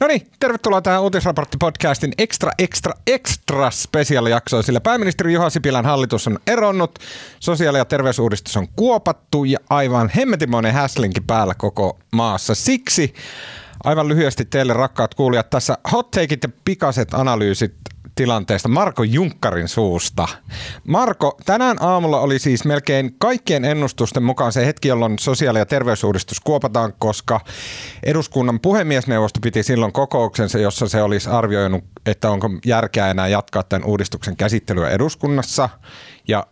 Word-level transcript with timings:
No 0.00 0.06
niin, 0.06 0.26
tervetuloa 0.40 0.82
tähän 0.82 1.02
Uutisraportti-podcastin 1.02 2.12
extra, 2.18 2.52
extra, 2.58 2.92
extra 3.06 3.70
jaksoon, 4.30 4.62
sillä 4.62 4.80
pääministeri 4.80 5.32
Juha 5.32 5.50
Sipilän 5.50 5.84
hallitus 5.84 6.26
on 6.26 6.38
eronnut, 6.46 6.98
sosiaali- 7.40 7.78
ja 7.78 7.84
terveysuudistus 7.84 8.56
on 8.56 8.68
kuopattu 8.68 9.44
ja 9.44 9.58
aivan 9.70 10.10
hemmetimoinen 10.16 10.72
häslinki 10.72 11.20
päällä 11.20 11.54
koko 11.54 11.98
maassa. 12.12 12.54
Siksi 12.54 13.14
aivan 13.84 14.08
lyhyesti 14.08 14.44
teille 14.44 14.72
rakkaat 14.72 15.14
kuulijat, 15.14 15.50
tässä 15.50 15.78
hot 15.92 16.10
ja 16.10 16.48
pikaset 16.64 17.14
analyysit 17.14 17.74
tilanteesta 18.14 18.68
Marko 18.68 19.02
Junkkarin 19.02 19.68
suusta. 19.68 20.28
Marko, 20.84 21.38
tänään 21.46 21.76
aamulla 21.80 22.20
oli 22.20 22.38
siis 22.38 22.64
melkein 22.64 23.14
kaikkien 23.18 23.64
ennustusten 23.64 24.22
mukaan 24.22 24.52
se 24.52 24.66
hetki, 24.66 24.88
jolloin 24.88 25.18
sosiaali- 25.18 25.58
ja 25.58 25.66
terveysuudistus 25.66 26.40
kuopataan, 26.40 26.92
koska 26.98 27.40
eduskunnan 28.02 28.60
puhemiesneuvosto 28.60 29.40
piti 29.42 29.62
silloin 29.62 29.92
kokouksensa, 29.92 30.58
jossa 30.58 30.88
se 30.88 31.02
olisi 31.02 31.30
arvioinut, 31.30 31.84
että 32.06 32.30
onko 32.30 32.50
järkeä 32.66 33.10
enää 33.10 33.28
jatkaa 33.28 33.62
tämän 33.62 33.88
uudistuksen 33.88 34.36
käsittelyä 34.36 34.90
eduskunnassa. 34.90 35.68
Ja 36.28 36.46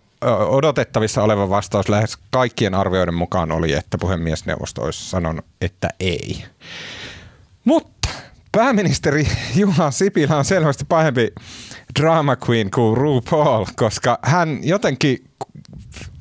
odotettavissa 0.49 1.23
oleva 1.23 1.51
vastaus 1.51 1.89
lähes 1.89 2.19
kaikkien 2.31 2.75
arvioiden 2.75 3.15
mukaan 3.15 3.53
oli, 3.53 3.73
että 3.73 3.99
puhemiesneuvosto 3.99 4.83
olisi 4.83 5.11
sanonut, 5.11 5.45
että 5.61 5.89
ei. 6.01 6.45
Mutta 7.65 8.09
Pääministeri 8.53 9.29
Juha 9.57 9.91
Sipilä 9.91 10.37
on 10.37 10.45
selvästi 10.45 10.85
pahempi 10.85 11.33
drama 12.01 12.37
queen 12.49 12.71
kuin 12.71 12.97
RuPaul, 12.97 13.65
koska 13.77 14.19
hän 14.23 14.59
jotenkin, 14.63 15.25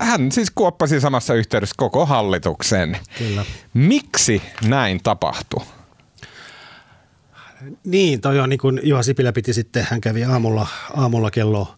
hän 0.01 0.31
siis 0.31 0.51
kuoppasi 0.51 1.01
samassa 1.01 1.33
yhteydessä 1.33 1.75
koko 1.77 2.05
hallituksen. 2.05 2.97
Kyllä. 3.17 3.45
Miksi 3.73 4.41
näin 4.67 4.99
tapahtui? 5.03 5.65
Niin, 7.83 8.21
toi 8.21 8.39
on 8.39 8.49
niin 8.49 8.59
kuin 8.59 8.79
Juha 8.83 9.03
Sipilä 9.03 9.33
piti 9.33 9.53
sitten, 9.53 9.87
hän 9.89 10.01
kävi 10.01 10.23
aamulla, 10.23 10.67
aamulla 10.95 11.31
kello 11.31 11.75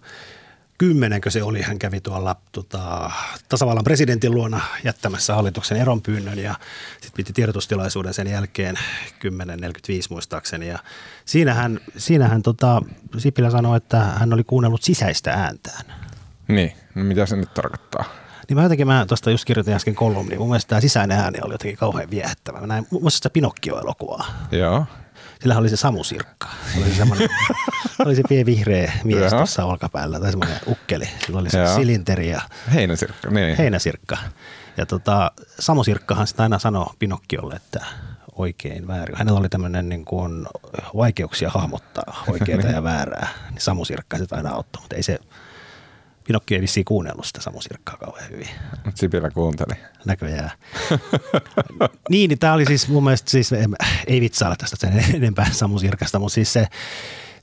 kymmenenkö 0.88 1.32
se 1.32 1.44
oli, 1.44 1.62
hän 1.62 1.80
kävi 1.80 2.02
tuolla 2.02 2.36
tota, 2.52 3.12
tasavallan 3.50 3.84
presidentin 3.84 4.32
luona 4.32 4.62
jättämässä 4.84 5.36
hallituksen 5.36 5.78
eronpyynnön 5.78 6.40
ja 6.40 6.56
sitten 6.92 7.12
piti 7.16 7.34
tiedotustilaisuuden 7.34 8.14
sen 8.14 8.28
jälkeen 8.28 8.76
10.45 8.76 8.82
muistaakseni 10.10 10.68
ja 10.68 10.80
siinähän, 11.26 11.80
siinähän 11.98 12.42
tota, 12.42 12.82
Sipilä 13.18 13.50
sanoi, 13.50 13.78
että 13.78 14.00
hän 14.00 14.34
oli 14.34 14.44
kuunnellut 14.44 14.84
sisäistä 14.84 15.32
ääntään. 15.32 15.86
Niin, 16.48 16.74
no 16.96 17.04
mitä 17.04 17.26
se 17.26 17.36
nyt 17.36 17.54
tarkoittaa? 17.54 18.06
Niin 18.50 18.58
mä 18.58 18.64
jotenkin, 18.64 18.88
mä 18.88 19.06
tuosta 19.08 19.32
just 19.32 19.46
kirjoitin 19.46 19.74
äsken 19.74 19.96
kolumni, 19.96 20.38
mun 20.38 20.50
mielestä 20.50 20.70
tämä 20.70 20.82
sisäinen 20.82 21.20
ääni 21.20 21.40
oli 21.42 21.54
jotenkin 21.54 21.78
kauhean 21.78 22.10
viehättävä. 22.10 22.62
Mä 22.62 22.68
näin 22.68 22.88
muun 22.92 23.04
muassa 23.04 23.30
Pinokkio-elokuvaa. 23.30 24.26
Joo. 24.52 24.86
Sillä 25.44 25.58
oli 25.58 25.70
se 25.70 25.78
Samu 25.78 26.04
Sirkka. 26.04 26.48
Oli 26.78 26.92
se, 26.92 27.04
oli 28.06 28.16
se 28.16 28.22
pieni 28.30 28.46
vihreä 28.46 28.94
mies 29.04 29.34
tuossa 29.34 29.66
olkapäällä 29.66 30.20
tai 30.20 30.32
semmoinen 30.32 30.60
ukkeli. 30.68 31.10
Sillä 31.26 31.40
oli 31.40 31.50
se 31.50 31.60
Joo. 31.60 31.76
silinteri 31.76 32.30
ja 32.30 32.42
heinäsirkka. 32.74 33.30
Niin. 33.30 33.58
heinäsirkka. 33.58 34.18
Ja 34.78 34.86
tota, 34.86 35.32
Samu 35.60 35.84
Sirkkahan 35.84 36.28
sitä 36.28 36.44
aina 36.44 36.60
sanoi 36.60 36.86
Pinokkiolle, 37.00 37.56
että 37.56 37.86
oikein 38.36 38.88
väärin. 38.88 39.18
Hänellä 39.18 39.40
oli 39.40 39.50
tämmöinen 39.50 39.90
niin 39.90 40.06
kuin 40.06 40.46
vaikeuksia 40.96 41.50
hahmottaa 41.50 42.24
oikeaa 42.28 42.72
ja 42.72 42.84
väärää. 42.84 43.28
Niin 43.50 43.62
Samu 43.62 43.86
Sirkka 43.86 44.18
sitä 44.18 44.36
aina 44.36 44.50
auttoi, 44.50 44.82
mutta 44.82 44.96
ei 44.96 45.04
se 45.04 45.20
Pinokki 46.28 46.56
ei 46.56 46.62
vissiin 46.62 46.86
kuunnellut 46.86 47.26
sitä 47.26 47.42
Samu 47.42 47.62
Sirkkaa 47.62 47.98
kauhean 47.98 48.30
hyvin. 48.30 48.48
Mutta 48.86 49.00
Sipilä 49.00 49.32
kuunteli. 49.32 49.74
Näköjään. 50.06 50.52
niin, 52.10 52.30
niin 52.30 52.40
tämä 52.40 52.54
oli 52.54 52.66
siis 52.66 52.88
mun 52.88 53.04
mielestä, 53.04 53.32
siis, 53.32 53.52
ei 54.08 54.22
vitsailla 54.22 54.56
tästä 54.56 54.76
sen 54.80 55.06
enempää 55.16 55.48
Samu 55.52 55.80
Sirkasta, 55.80 56.20
mutta 56.20 56.34
siis 56.34 56.54
se, 56.54 56.68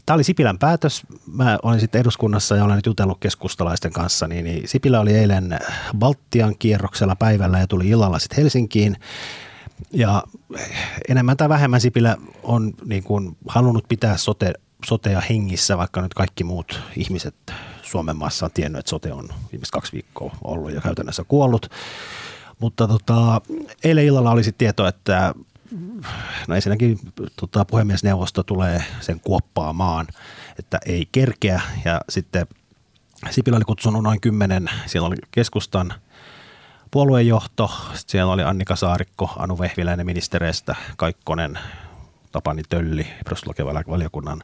Tämä 0.06 0.14
oli 0.14 0.24
Sipilän 0.24 0.58
päätös. 0.58 1.02
Mä 1.32 1.58
olin 1.62 1.80
sitten 1.80 2.00
eduskunnassa 2.00 2.56
ja 2.56 2.64
olen 2.64 2.76
nyt 2.76 2.86
jutellut 2.86 3.18
keskustalaisten 3.20 3.92
kanssa. 3.92 4.28
Niin, 4.28 4.44
niin 4.44 4.68
Sipilä 4.68 5.00
oli 5.00 5.12
eilen 5.12 5.58
Baltian 5.98 6.54
kierroksella 6.58 7.16
päivällä 7.16 7.58
ja 7.58 7.66
tuli 7.66 7.88
illalla 7.88 8.18
sitten 8.18 8.36
Helsinkiin. 8.36 8.96
Ja 9.92 10.22
enemmän 11.08 11.36
tai 11.36 11.48
vähemmän 11.48 11.80
Sipilä 11.80 12.16
on 12.42 12.74
niin 12.84 13.02
kuin 13.02 13.36
halunnut 13.48 13.84
pitää 13.88 14.16
sote, 14.16 14.52
sotea 14.86 15.20
hengissä, 15.20 15.78
vaikka 15.78 16.00
nyt 16.02 16.14
kaikki 16.14 16.44
muut 16.44 16.80
ihmiset 16.96 17.34
Suomen 17.90 18.16
maassa 18.16 18.46
on 18.46 18.52
tiennyt, 18.52 18.78
että 18.78 18.90
sote 18.90 19.12
on 19.12 19.28
viimeiset 19.52 19.72
kaksi 19.72 19.92
viikkoa 19.92 20.36
ollut 20.44 20.72
ja 20.72 20.80
käytännössä 20.80 21.24
kuollut. 21.28 21.70
Mutta 22.58 22.88
tota, 22.88 23.40
eilen 23.84 24.04
illalla 24.04 24.30
oli 24.30 24.44
sitten 24.44 24.58
tieto, 24.58 24.86
että 24.86 25.34
no 26.48 26.54
ensinnäkin 26.54 26.98
tota, 27.36 27.64
puhemiesneuvosto 27.64 28.42
tulee 28.42 28.84
sen 29.00 29.20
kuoppaamaan, 29.20 30.06
että 30.58 30.78
ei 30.86 31.08
kerkeä. 31.12 31.60
Ja 31.84 32.00
sitten 32.08 32.46
Sipilä 33.30 33.56
oli 33.56 33.64
kutsunut 33.64 34.02
noin 34.02 34.20
kymmenen, 34.20 34.70
siellä 34.86 35.06
oli 35.06 35.16
keskustan 35.30 35.94
puoluejohto, 36.90 37.68
sitten 37.68 38.10
siellä 38.10 38.32
oli 38.32 38.42
Annika 38.42 38.76
Saarikko, 38.76 39.30
Anu 39.36 39.58
Vehviläinen 39.58 40.06
ministereistä, 40.06 40.76
Kaikkonen, 40.96 41.58
Tapani 42.32 42.62
Tölli, 42.68 43.06
perustuslakivaliokunnan 43.24 44.42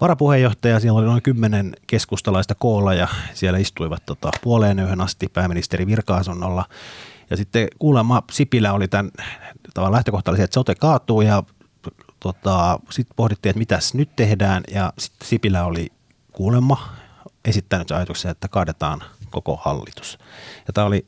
varapuheenjohtaja. 0.00 0.80
Siellä 0.80 0.98
oli 0.98 1.06
noin 1.06 1.22
kymmenen 1.22 1.76
keskustalaista 1.86 2.54
koolla 2.54 2.94
ja 2.94 3.08
siellä 3.34 3.58
istuivat 3.58 4.02
tota, 4.06 4.30
puoleen 4.42 4.78
yhden 4.78 5.00
asti 5.00 5.28
pääministeri 5.28 5.86
virka-asunnolla. 5.86 6.64
Ja 7.30 7.36
sitten 7.36 7.68
kuulemma 7.78 8.22
Sipilä 8.30 8.72
oli 8.72 8.88
tämän 8.88 9.10
tavallaan 9.74 9.96
lähtökohtaisesti, 9.96 10.44
että 10.44 10.54
sote 10.54 10.74
kaatuu 10.74 11.20
ja 11.20 11.42
tota, 12.20 12.80
sitten 12.90 13.16
pohdittiin, 13.16 13.50
että 13.50 13.58
mitäs 13.58 13.94
nyt 13.94 14.16
tehdään 14.16 14.62
ja 14.70 14.92
sitten 14.98 15.28
Sipilä 15.28 15.64
oli 15.64 15.92
kuulemma 16.32 16.88
esittänyt 17.44 17.90
ajatuksen, 17.90 18.30
että 18.30 18.48
kaadetaan 18.48 19.02
koko 19.30 19.56
hallitus. 19.56 20.18
Ja 20.66 20.72
tämä 20.72 20.86
oli, 20.86 21.06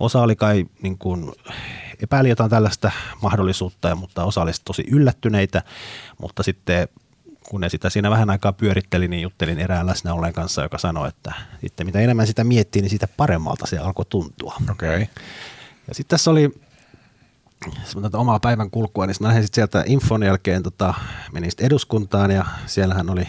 osa 0.00 0.20
oli 0.20 0.36
kai 0.36 0.66
niin 0.82 0.98
kuin, 0.98 1.32
epäili 2.02 2.28
jotain 2.28 2.50
tällaista 2.50 2.90
mahdollisuutta, 3.22 3.94
mutta 3.94 4.24
osa 4.24 4.42
oli 4.42 4.50
tosi 4.64 4.84
yllättyneitä, 4.90 5.62
mutta 6.20 6.42
sitten 6.42 6.88
kun 7.48 7.60
ne 7.60 7.68
sitä 7.68 7.90
siinä 7.90 8.10
vähän 8.10 8.30
aikaa 8.30 8.52
pyöritteli, 8.52 9.08
niin 9.08 9.22
juttelin 9.22 9.58
erään 9.58 9.86
läsnä 9.86 10.10
kanssa, 10.34 10.62
joka 10.62 10.78
sanoi, 10.78 11.08
että 11.08 11.32
sitten 11.60 11.86
mitä 11.86 12.00
enemmän 12.00 12.26
sitä 12.26 12.44
miettii, 12.44 12.82
niin 12.82 12.90
sitä 12.90 13.08
paremmalta 13.16 13.66
se 13.66 13.78
alkoi 13.78 14.04
tuntua. 14.08 14.56
Okay. 14.70 15.06
Ja 15.88 15.94
sitten 15.94 16.14
tässä 16.14 16.30
oli 16.30 16.50
tätä 18.02 18.18
omaa 18.18 18.40
päivän 18.40 18.70
kulkua, 18.70 19.06
niin 19.06 19.16
mä 19.20 19.28
lähdin 19.28 19.42
sitten 19.42 19.54
sieltä 19.54 19.84
infon 19.86 20.22
jälkeen, 20.22 20.62
tota, 20.62 20.94
menin 21.32 21.50
sitten 21.50 21.66
eduskuntaan 21.66 22.30
ja 22.30 22.44
siellähän 22.66 23.10
oli 23.10 23.28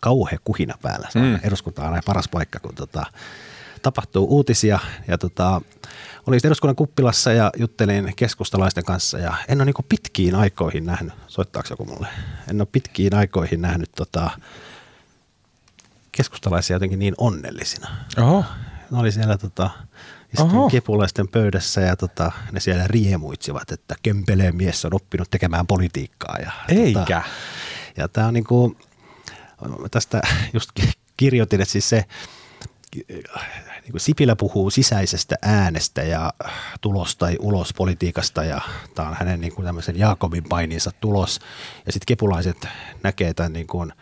kauhe 0.00 0.38
kuhina 0.44 0.74
päällä. 0.82 1.08
Se 1.10 1.18
mm. 1.18 1.38
Eduskunta 1.42 1.82
on 1.82 1.88
aina 1.88 2.02
paras 2.06 2.28
paikka, 2.28 2.60
kun 2.60 2.74
tota, 2.74 3.06
tapahtuu 3.86 4.26
uutisia 4.30 4.78
ja 5.08 5.18
tota, 5.18 5.60
olin 6.26 6.40
eduskunnan 6.44 6.76
kuppilassa 6.76 7.32
ja 7.32 7.50
juttelin 7.56 8.12
keskustalaisten 8.16 8.84
kanssa 8.84 9.18
ja 9.18 9.34
en 9.48 9.58
ole 9.58 9.64
niin 9.64 9.86
pitkiin 9.88 10.34
aikoihin 10.34 10.86
nähnyt, 10.86 11.14
soittaako 11.26 11.66
joku 11.70 11.84
mulle, 11.84 12.08
en 12.50 12.60
ole 12.60 12.68
pitkiin 12.72 13.14
aikoihin 13.14 13.62
nähnyt 13.62 13.90
tota, 13.96 14.30
keskustalaisia 16.12 16.76
jotenkin 16.76 16.98
niin 16.98 17.14
onnellisina. 17.18 17.88
Oho. 18.18 18.44
Ne 18.90 18.98
oli 18.98 19.12
siellä 19.12 19.38
tota, 19.38 19.70
istuin 20.32 20.70
kepulaisten 20.70 21.28
pöydässä 21.28 21.80
ja 21.80 21.96
tota, 21.96 22.32
ne 22.52 22.60
siellä 22.60 22.86
riemuitsivat, 22.86 23.72
että 23.72 23.94
kömpeleen 24.02 24.56
mies 24.56 24.84
on 24.84 24.94
oppinut 24.94 25.30
tekemään 25.30 25.66
politiikkaa. 25.66 26.36
Ja, 26.38 26.52
Eikä. 26.68 27.00
Tota, 27.00 27.22
ja 27.96 28.08
tämä 28.08 28.26
on 28.26 28.34
niin 28.34 28.44
kuin, 28.44 28.76
tästä 29.90 30.22
just 30.52 30.70
kirjoitin, 31.16 31.60
että 31.60 31.72
siis 31.72 31.88
se 31.88 32.04
niin 32.94 33.90
kuin 33.90 34.00
Sipilä 34.00 34.36
puhuu 34.36 34.70
sisäisestä 34.70 35.36
äänestä 35.42 36.02
ja 36.02 36.32
tulos 36.80 37.16
tai 37.16 37.36
ulos 37.40 37.74
politiikasta 37.74 38.44
ja 38.44 38.60
tämä 38.94 39.08
on 39.08 39.16
hänen 39.20 39.40
niin 39.40 39.54
kuin 39.54 39.66
tämmöisen 39.66 39.98
Jaakobin 39.98 40.44
paininsa 40.44 40.90
tulos. 41.00 41.40
Ja 41.86 41.92
sitten 41.92 42.06
kepulaiset 42.06 42.68
näkee 43.02 43.34
tämän 43.34 43.52
niin 43.52 43.66
kuin– 43.66 43.92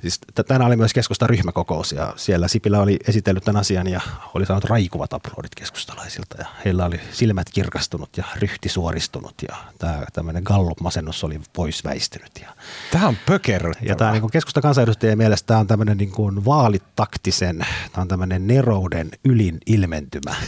Siis 0.00 0.18
tänään 0.46 0.66
oli 0.66 0.76
myös 0.76 0.92
keskustan 0.92 1.28
ryhmäkokous 1.28 1.92
ja 1.92 2.12
siellä 2.16 2.48
Sipilä 2.48 2.80
oli 2.80 2.98
esitellyt 3.08 3.44
tämän 3.44 3.60
asian 3.60 3.86
ja 3.86 4.00
oli 4.34 4.46
saanut 4.46 4.64
raikuvat 4.64 5.12
aplodit 5.12 5.54
keskustalaisilta 5.54 6.36
ja 6.38 6.46
heillä 6.64 6.84
oli 6.84 7.00
silmät 7.12 7.50
kirkastunut 7.50 8.16
ja 8.16 8.24
ryhti 8.36 8.68
suoristunut 8.68 9.34
ja 9.48 9.56
tämä 9.78 10.04
tämmöinen 10.12 10.42
Gallup-masennus 10.42 11.24
oli 11.24 11.40
pois 11.52 11.84
väistynyt. 11.84 12.32
Ja, 12.40 12.48
tämä 12.90 13.08
on 13.08 13.16
pökerryttävä. 13.26 13.88
Ja 13.88 13.96
tämä 13.96 14.12
niin 14.12 14.30
keskustan 14.30 14.62
kansanedustajien 14.62 15.18
mielestä 15.18 15.46
tämä 15.46 15.60
on 15.60 15.66
tämmöinen 15.66 15.98
niin 15.98 16.12
kuin 16.12 16.44
vaalitaktisen, 16.44 17.58
tämä 17.92 18.02
on 18.02 18.08
tämmöinen 18.08 18.46
nerouden 18.46 19.10
ylin 19.24 19.58
ilmentymä. 19.66 20.34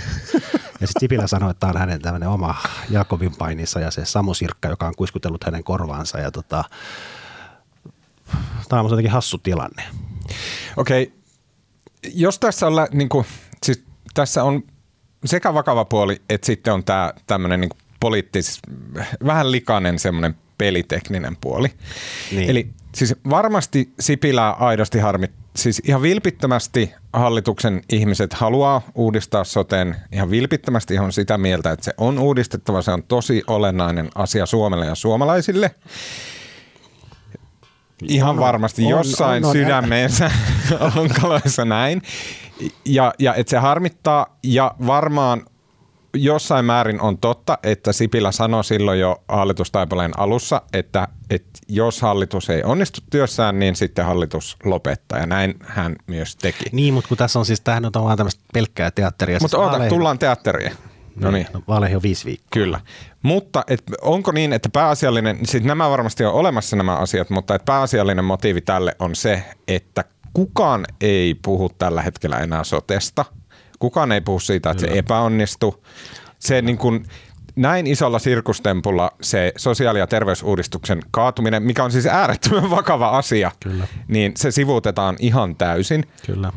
Ja 0.81 0.87
sitten 0.87 1.01
Sipilä 1.01 1.27
sanoi, 1.27 1.51
että 1.51 1.61
tämä 1.61 1.71
on 1.71 1.81
hänen 1.81 2.03
tämmöinen 2.03 2.29
oma 2.29 2.55
Jakobin 2.91 3.37
paininsa 3.39 3.81
ja 3.81 3.91
se 3.91 4.05
Samu 4.05 4.35
Sirkka, 4.35 4.69
joka 4.69 4.87
on 4.87 4.95
kuiskutellut 4.97 5.45
hänen 5.45 5.65
korvaansa 5.65 6.19
ja 6.19 6.31
tota, 6.31 6.65
tämä 8.69 8.83
on 8.83 8.91
jotenkin 8.91 9.13
hassu 9.13 9.39
tilanne. 9.39 9.83
Okei, 10.77 11.03
okay. 11.03 11.15
jos 12.15 12.39
tässä 12.39 12.67
on, 12.67 12.73
niin 12.93 13.09
kuin, 13.09 13.27
siis 13.63 13.85
tässä 14.15 14.45
on 14.45 14.63
sekä 15.25 15.55
vakava 15.55 15.85
puoli, 15.85 16.23
että 16.29 16.47
sitten 16.47 16.75
on 16.75 16.85
tämä 16.85 17.13
tämmöinen 17.27 17.61
niin 17.61 17.71
poliittis, 18.01 18.61
vähän 19.27 19.53
likainen 19.53 19.99
semmoinen 19.99 20.35
pelitekninen 20.59 21.37
puoli. 21.41 21.69
Niin. 22.33 22.51
Eli 22.51 22.71
siis 22.95 23.15
varmasti 23.31 23.93
Sipilä 24.01 24.51
aidosti 24.51 24.99
harmit, 24.99 25.31
siis 25.57 25.83
ihan 25.85 26.03
vilpittömästi 26.03 26.93
hallituksen 27.13 27.83
ihmiset 27.93 28.33
haluaa 28.33 28.83
uudistaa 28.95 29.45
soten, 29.45 29.97
ihan 30.13 30.31
vilpittömästi 30.31 30.99
on 30.99 31.13
sitä 31.13 31.39
mieltä, 31.39 31.71
että 31.71 31.85
se 31.85 31.95
on 31.99 32.19
uudistettava, 32.19 32.83
se 32.83 32.91
on 32.91 33.03
tosi 33.03 33.43
olennainen 33.47 34.11
asia 34.15 34.47
Suomelle 34.47 34.87
ja 34.87 34.95
suomalaisille. 34.95 35.71
Ihan 38.09 38.31
On, 38.31 38.39
varmasti 38.39 38.85
on, 38.85 38.91
jossain 38.91 39.45
on, 39.45 39.49
on. 39.49 39.57
sydämeensä 39.57 40.31
onkaloissa 40.97 41.65
näin. 41.65 42.03
Ja, 42.85 43.15
ja 43.19 43.35
että 43.35 43.51
se 43.51 43.57
harmittaa 43.57 44.39
ja 44.43 44.75
varmaan 44.87 45.43
jossain 46.15 46.65
määrin 46.65 47.01
on 47.01 47.19
totta, 47.19 47.59
että 47.63 47.93
Sipilä 47.93 48.33
sanoi 48.33 48.65
silloin 48.65 49.01
jo 49.01 49.23
hallitustaipaleen 49.29 50.19
alussa, 50.19 50.63
että, 50.73 51.09
että 51.31 51.51
jos 51.69 52.03
hallitus 52.03 52.51
ei 52.51 52.63
onnistu 52.63 53.01
työssään, 53.11 53.59
niin 53.59 53.77
sitten 53.77 54.05
hallitus 54.05 54.57
lopettaa. 54.65 55.19
Ja 55.19 55.27
näin 55.27 55.55
hän 55.61 55.97
myös 56.07 56.37
teki. 56.37 56.65
Niin, 56.73 56.95
mutta 56.95 57.09
kun 57.09 57.17
tässä 57.17 57.39
on 57.39 57.47
siis, 57.47 57.61
tämähän 57.61 57.85
on 57.85 58.05
vaan 58.05 58.17
tämmöistä 58.17 58.43
pelkkää 58.53 58.91
teatteria. 58.91 59.39
Mutta 59.41 59.57
siis 59.57 59.73
oota, 59.73 59.89
tullaan 59.89 60.19
teatteriin. 60.19 60.73
No 61.25 61.31
niin. 61.31 61.47
No, 61.53 61.63
vaaleihin 61.69 61.97
on 61.97 62.03
viisi 62.03 62.25
viikkoa. 62.25 62.49
Kyllä. 62.51 62.81
Mutta 63.23 63.65
et 63.69 63.83
onko 64.03 64.33
niin, 64.33 64.53
että 64.53 64.69
pääasiallinen, 64.73 65.39
siis 65.47 65.65
nämä 65.65 65.91
varmasti 65.91 66.25
on 66.25 66.33
olemassa 66.33 66.77
nämä 66.77 66.97
asiat, 66.97 67.31
mutta 67.31 67.55
että 67.55 67.65
pääasiallinen 67.65 68.25
motiivi 68.25 68.61
tälle 68.61 68.97
on 68.99 69.15
se, 69.15 69.45
että 69.69 70.05
kukaan 70.33 70.85
ei 71.01 71.35
puhu 71.45 71.69
tällä 71.69 72.03
hetkellä 72.03 72.39
enää 72.39 72.65
sotesta. 72.65 73.25
Kukaan 73.79 74.13
ei 74.13 74.21
puhu 74.21 74.41
siitä, 74.41 74.71
että 74.71 74.81
se 74.81 74.99
epäonnistuu. 74.99 75.85
Se 76.39 76.63
niin 76.63 76.79
kuin, 76.79 77.05
näin 77.57 77.87
isolla 77.87 78.19
sirkustempulla 78.19 79.11
se 79.23 79.53
sosiaali- 79.57 79.99
ja 79.99 80.07
terveysuudistuksen 80.07 81.01
kaatuminen, 81.11 81.63
mikä 81.63 81.85
on 81.85 81.93
siis 81.93 82.07
äärettömän 82.07 82.71
vakava 82.71 83.09
asia, 83.09 83.51
Kyllä. 83.61 83.87
niin 84.09 84.33
se 84.37 84.51
sivuutetaan 84.51 85.17
ihan 85.19 85.57
täysin. 85.57 86.05
Kyllä. 86.27 86.53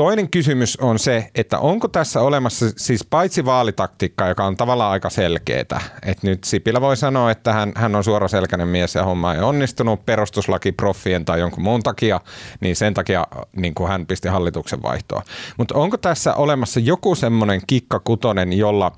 Toinen 0.00 0.30
kysymys 0.30 0.76
on 0.76 0.98
se, 0.98 1.30
että 1.34 1.58
onko 1.58 1.88
tässä 1.88 2.20
olemassa 2.20 2.66
siis 2.76 3.04
paitsi 3.10 3.44
vaalitaktiikka, 3.44 4.28
joka 4.28 4.44
on 4.44 4.56
tavallaan 4.56 4.92
aika 4.92 5.10
selkeää, 5.10 5.60
että 6.02 6.26
nyt 6.26 6.44
Sipilä 6.44 6.80
voi 6.80 6.96
sanoa, 6.96 7.30
että 7.30 7.52
hän, 7.52 7.72
hän 7.76 7.94
on 7.94 8.04
suoraselkäinen 8.04 8.68
mies 8.68 8.94
ja 8.94 9.04
homma 9.04 9.34
ei 9.34 9.40
onnistunut 9.40 10.06
perustuslakiproffien 10.06 11.24
tai 11.24 11.40
jonkun 11.40 11.62
muun 11.64 11.82
takia, 11.82 12.20
niin 12.60 12.76
sen 12.76 12.94
takia 12.94 13.26
niin 13.56 13.74
kuin 13.74 13.88
hän 13.88 14.06
pisti 14.06 14.28
hallituksen 14.28 14.82
vaihtoa. 14.82 15.22
Mutta 15.56 15.74
onko 15.74 15.96
tässä 15.96 16.34
olemassa 16.34 16.80
joku 16.80 17.14
semmoinen 17.14 17.60
kikkakutonen, 17.66 18.52
jolla 18.52 18.92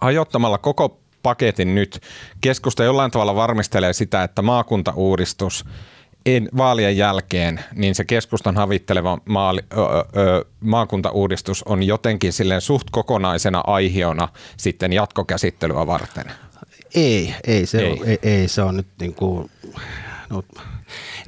ajottamalla 0.00 0.58
koko 0.58 1.00
paketin 1.22 1.74
nyt 1.74 2.00
keskusta 2.40 2.84
jollain 2.84 3.10
tavalla 3.10 3.34
varmistelee 3.34 3.92
sitä, 3.92 4.22
että 4.22 4.42
maakuntauudistus 4.42 5.64
en, 6.26 6.48
vaalien 6.56 6.96
jälkeen, 6.96 7.64
niin 7.74 7.94
se 7.94 8.04
keskustan 8.04 8.56
havitteleva 8.56 9.18
maali, 9.24 9.60
ö, 9.72 9.76
ö, 9.76 10.44
maakuntauudistus 10.60 11.62
on 11.62 11.82
jotenkin 11.82 12.32
silleen 12.32 12.60
suht 12.60 12.90
kokonaisena 12.90 13.62
aihiona 13.66 14.28
sitten 14.56 14.92
jatkokäsittelyä 14.92 15.86
varten. 15.86 16.24
Ei, 16.94 17.34
ei 17.46 17.66
se, 17.66 17.78
Ei. 17.78 17.92
On, 17.92 18.08
ei, 18.08 18.18
ei 18.22 18.48
se 18.48 18.62
on 18.62 18.76
nyt 18.76 18.86
niin 19.00 19.14
kuin, 19.14 19.50
no, 20.30 20.42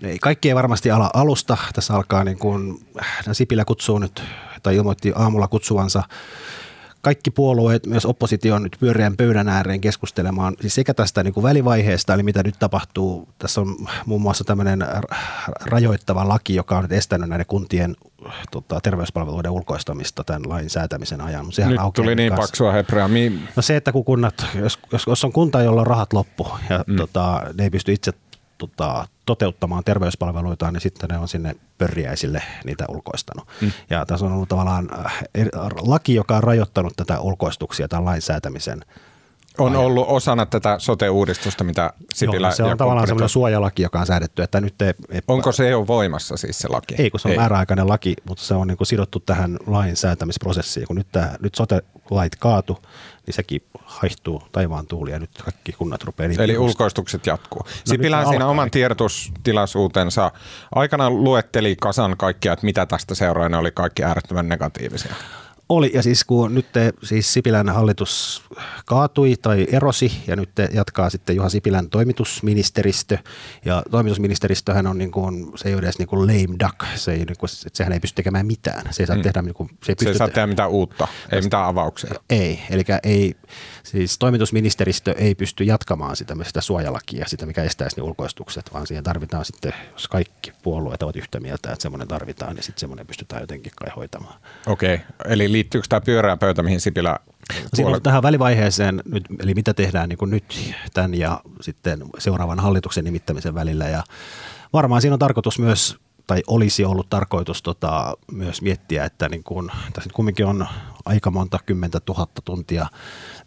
ei, 0.02 0.18
kaikki 0.18 0.48
ei 0.48 0.54
varmasti 0.54 0.90
ala 0.90 1.10
alusta. 1.14 1.56
Tässä 1.74 1.94
alkaa 1.94 2.24
niin 2.24 2.38
kuin, 2.38 2.86
no 3.26 3.34
Sipilä 3.34 3.64
kutsuu 3.64 3.98
nyt, 3.98 4.22
tai 4.62 4.76
ilmoitti 4.76 5.12
aamulla 5.14 5.48
kutsuvansa 5.48 6.02
kaikki 7.06 7.30
puolueet, 7.30 7.86
myös 7.86 8.06
opposition 8.06 8.62
nyt 8.62 8.76
pyöreän 8.80 9.16
pöydän 9.16 9.48
ääreen 9.48 9.80
keskustelemaan 9.80 10.56
siis 10.60 10.74
sekä 10.74 10.94
tästä 10.94 11.22
niin 11.22 11.34
kuin 11.34 11.44
välivaiheesta, 11.44 12.14
eli 12.14 12.22
mitä 12.22 12.42
nyt 12.42 12.54
tapahtuu. 12.58 13.28
Tässä 13.38 13.60
on 13.60 13.76
muun 14.06 14.22
muassa 14.22 14.44
tämmöinen 14.44 14.82
ra- 14.82 15.16
rajoittava 15.64 16.28
laki, 16.28 16.54
joka 16.54 16.76
on 16.76 16.82
nyt 16.82 16.92
estänyt 16.92 17.28
näiden 17.28 17.46
kuntien 17.46 17.96
tota, 18.50 18.80
terveyspalveluiden 18.82 19.50
ulkoistamista 19.50 20.24
tämän 20.24 20.42
lain 20.48 20.70
säätämisen 20.70 21.20
ajan. 21.20 21.44
Mutta 21.44 21.56
sehän 21.56 21.72
Nyt 21.72 21.80
tuli 21.94 22.14
niin 22.14 22.30
kanssa. 22.32 22.42
paksua 22.48 22.72
hebrea. 22.72 23.08
Mi- 23.08 23.40
No 23.56 23.62
se, 23.62 23.76
että 23.76 23.92
kun 23.92 24.04
kunnat, 24.04 24.46
jos, 24.54 24.78
jos, 24.92 25.06
jos 25.06 25.24
on 25.24 25.32
kunta, 25.32 25.62
jolla 25.62 25.80
on 25.80 25.86
rahat 25.86 26.12
loppu 26.12 26.48
ja 26.70 26.84
mm. 26.86 26.96
tota, 26.96 27.42
ne 27.58 27.64
ei 27.64 27.70
pysty 27.70 27.92
itse 27.92 28.12
tota, 28.58 29.08
toteuttamaan 29.26 29.84
terveyspalveluita, 29.84 30.70
niin 30.70 30.80
sitten 30.80 31.08
ne 31.08 31.18
on 31.18 31.28
sinne 31.28 31.56
pörjäisille 31.78 32.42
niitä 32.64 32.84
ulkoistanut. 32.88 33.48
Mm. 33.60 33.72
Ja 33.90 34.06
tässä 34.06 34.26
on 34.26 34.32
ollut 34.32 34.48
tavallaan 34.48 34.88
äh, 35.06 35.22
eri- 35.34 35.50
laki, 35.80 36.14
joka 36.14 36.36
on 36.36 36.42
rajoittanut 36.42 36.92
tätä 36.96 37.20
ulkoistuksia 37.20 37.88
tämän 37.88 38.04
lain 38.04 38.22
säätämisen. 38.22 38.80
On 39.58 39.76
ollut 39.76 40.06
osana 40.08 40.46
tätä 40.46 40.76
sote-uudistusta, 40.78 41.64
mitä 41.64 41.92
Sipilä 42.14 42.46
Joo, 42.46 42.54
se 42.54 42.62
on 42.62 42.68
ja 42.68 42.76
tavallaan 42.76 43.06
semmoinen 43.06 43.28
suojalaki, 43.28 43.82
joka 43.82 44.00
on 44.00 44.06
säädetty, 44.06 44.42
että 44.42 44.60
nyt 44.60 44.82
ei, 44.82 44.92
ei 45.10 45.20
Onko 45.28 45.52
se 45.52 45.68
jo 45.68 45.86
voimassa 45.86 46.36
siis 46.36 46.58
se 46.58 46.68
laki? 46.68 46.94
Ei, 46.98 47.10
kun 47.10 47.20
se 47.20 47.28
on 47.28 47.32
ei. 47.32 47.38
määräaikainen 47.38 47.88
laki, 47.88 48.14
mutta 48.28 48.44
se 48.44 48.54
on 48.54 48.66
niin 48.66 48.76
kuin 48.76 48.86
sidottu 48.86 49.20
tähän 49.20 49.58
lain 49.66 49.96
säätämisprosessiin. 49.96 50.86
Kun 50.86 50.96
nyt, 50.96 51.06
tämä, 51.12 51.34
nyt 51.40 51.54
sote-lait 51.54 52.36
kaatu, 52.38 52.78
niin 53.26 53.34
sekin 53.34 53.62
haihtuu 53.84 54.42
taivaan 54.52 54.86
tuuli 54.86 55.10
ja 55.10 55.18
nyt 55.18 55.30
kaikki 55.44 55.72
kunnat 55.72 56.04
rupeaa 56.04 56.28
niitä 56.28 56.44
Eli 56.44 56.54
just- 56.54 56.64
ulkoistukset 56.64 57.26
jatkuu. 57.26 57.60
No, 57.60 57.70
Sipilä 57.84 58.18
siinä 58.18 58.34
alkaa. 58.34 58.48
oman 58.48 58.70
tiedotustilaisuutensa 58.70 60.32
aikana 60.74 61.10
luetteli 61.10 61.76
kasan 61.80 62.16
kaikkia, 62.16 62.52
että 62.52 62.66
mitä 62.66 62.86
tästä 62.86 63.14
seuraa, 63.14 63.48
ne 63.48 63.56
oli 63.56 63.70
kaikki 63.70 64.04
äärettömän 64.04 64.48
negatiivisia. 64.48 65.14
Oli, 65.68 65.90
ja 65.94 66.02
siis 66.02 66.24
kun 66.24 66.54
nyt 66.54 66.72
te, 66.72 66.92
siis 67.02 67.32
Sipilän 67.32 67.68
hallitus 67.68 68.42
kaatui 68.84 69.36
tai 69.42 69.66
erosi, 69.72 70.12
ja 70.26 70.36
nyt 70.36 70.50
te 70.54 70.68
jatkaa 70.72 71.10
sitten 71.10 71.36
Juha 71.36 71.48
Sipilän 71.48 71.90
toimitusministeristö, 71.90 73.18
ja 73.64 73.82
toimitusministeristöhän 73.90 74.86
on 74.86 74.98
niin 74.98 75.10
kuin, 75.10 75.52
se 75.56 75.68
ei 75.68 75.74
ole 75.74 75.82
edes 75.82 75.98
niin 75.98 76.08
kuin 76.08 76.20
lame 76.20 76.56
duck, 76.64 76.80
se 76.94 77.12
ei, 77.12 77.18
niin 77.18 77.36
kuin, 77.38 77.50
sehän 77.72 77.92
ei 77.92 78.00
pysty 78.00 78.16
tekemään 78.16 78.46
mitään, 78.46 78.82
se 78.90 79.02
ei 79.02 79.06
saa 79.06 79.16
mm. 79.16 79.22
tehdä, 79.22 79.42
niin 79.42 79.54
kuin, 79.54 79.68
se 79.84 79.92
ei 79.92 79.96
Se 79.98 80.08
ei 80.08 80.14
saa 80.14 80.28
te- 80.28 80.34
tehdä 80.34 80.46
mitään 80.46 80.70
uutta, 80.70 81.08
ei 81.32 81.42
mitään 81.42 81.64
avauksia. 81.64 82.10
Ei, 82.30 82.62
eli 82.70 82.84
ei, 83.02 83.34
siis 83.82 84.18
toimitusministeristö 84.18 85.14
ei 85.18 85.34
pysty 85.34 85.64
jatkamaan 85.64 86.16
sitä, 86.16 86.36
sitä 86.42 86.60
suojalakia, 86.60 87.26
sitä 87.28 87.46
mikä 87.46 87.62
estäisi 87.62 87.96
ne 87.96 88.02
ulkoistukset, 88.02 88.72
vaan 88.72 88.86
siihen 88.86 89.04
tarvitaan 89.04 89.44
sitten, 89.44 89.72
jos 89.92 90.08
kaikki 90.08 90.52
puolueet 90.62 91.02
ovat 91.02 91.16
yhtä 91.16 91.40
mieltä, 91.40 91.72
että 91.72 91.82
semmoinen 91.82 92.08
tarvitaan, 92.08 92.54
niin 92.54 92.64
sitten 92.64 92.80
semmoinen 92.80 93.06
pystytään 93.06 93.42
jotenkin 93.42 93.72
kai 93.76 93.92
hoitamaan. 93.96 94.40
Okei, 94.66 94.94
okay. 94.94 95.32
eli 95.32 95.55
liittyykö 95.56 95.86
tämä 95.88 96.00
pyöreä 96.00 96.36
pöytä, 96.36 96.62
mihin 96.62 96.80
Sipilä 96.80 97.18
Siinä 97.74 97.90
on 97.90 98.02
tähän 98.02 98.22
välivaiheeseen, 98.22 99.02
nyt, 99.04 99.24
eli 99.40 99.54
mitä 99.54 99.74
tehdään 99.74 100.08
niin 100.08 100.18
kuin 100.18 100.30
nyt 100.30 100.74
tämän 100.94 101.14
ja 101.14 101.40
sitten 101.60 102.04
seuraavan 102.18 102.60
hallituksen 102.60 103.04
nimittämisen 103.04 103.54
välillä. 103.54 103.88
Ja 103.88 104.02
varmaan 104.72 105.00
siinä 105.00 105.14
on 105.14 105.18
tarkoitus 105.18 105.58
myös, 105.58 105.96
tai 106.26 106.42
olisi 106.46 106.84
ollut 106.84 107.10
tarkoitus 107.10 107.62
tota, 107.62 108.16
myös 108.32 108.62
miettiä, 108.62 109.04
että 109.04 109.28
niin 109.28 109.44
kuin, 109.44 109.68
tässä 109.68 110.08
nyt 110.08 110.12
kumminkin 110.12 110.46
on 110.46 110.66
aika 111.06 111.30
monta 111.30 111.58
kymmentä 111.66 112.00
tuhatta 112.00 112.42
tuntia 112.42 112.86